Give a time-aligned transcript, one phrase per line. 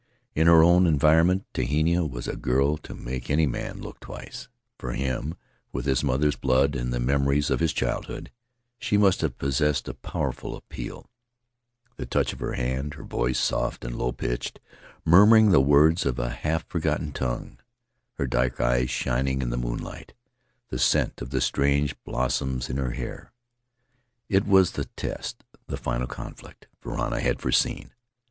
[0.33, 4.47] In her own environment Tehina was a girl to make any man look twice;
[4.79, 5.35] for him,
[5.71, 8.31] with his mother's blood and the memories of his childhood,
[8.79, 11.07] she must have possessed a powerful appeal—
[11.97, 14.59] the touch of her hand; her voice, soft and low pitched,
[15.05, 17.59] murmuring the words of a half forgotten tongue;
[18.13, 20.15] her dark eyes shining in the moon light;
[20.69, 23.31] the scent of the strange blossoms in her hair.
[24.29, 27.91] It was the test, the final conflict Varana had foreseen.